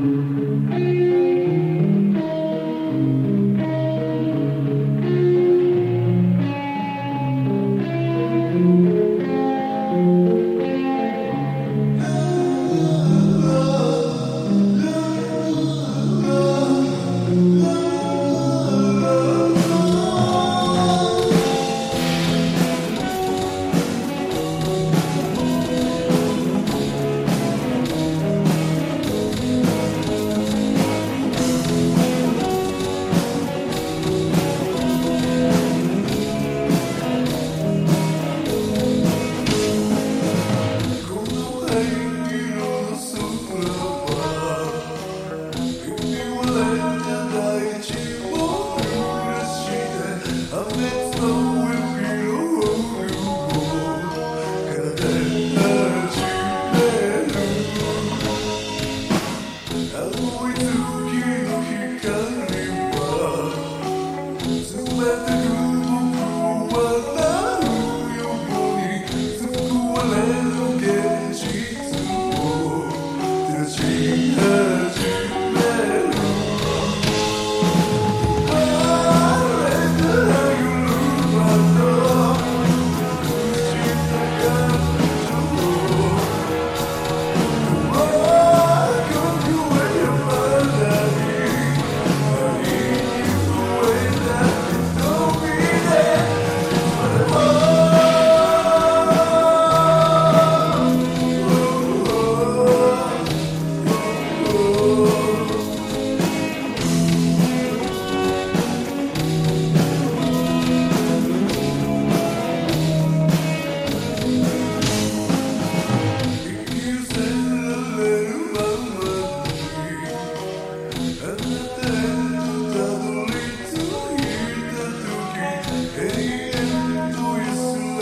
[0.00, 1.29] うん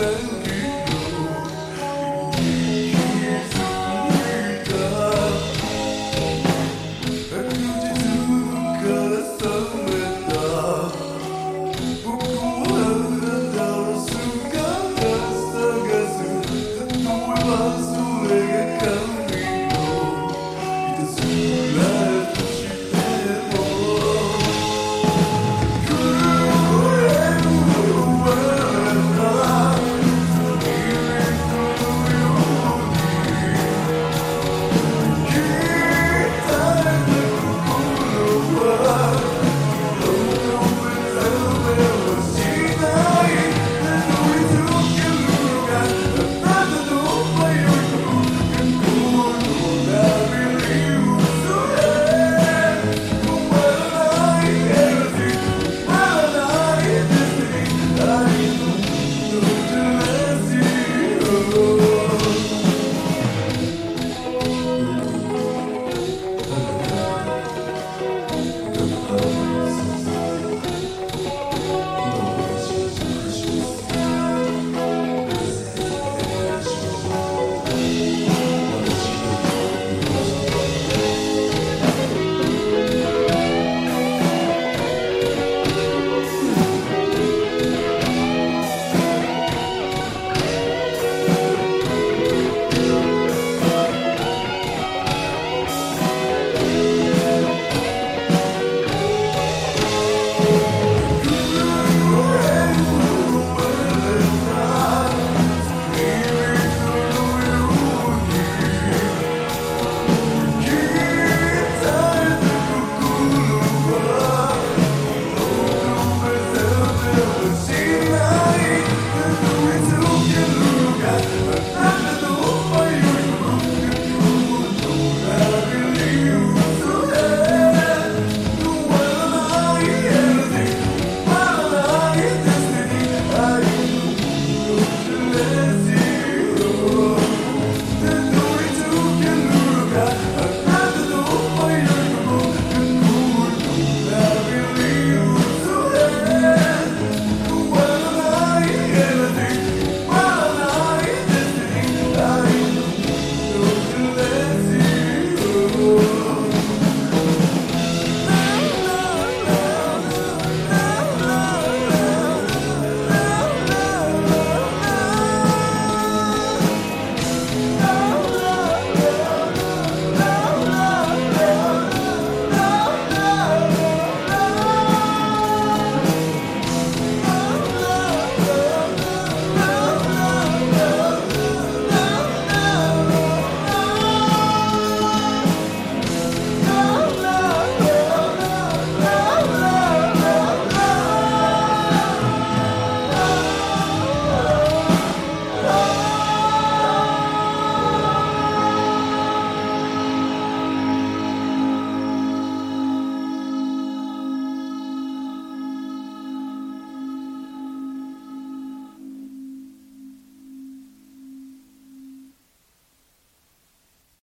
[0.01, 0.38] Amen.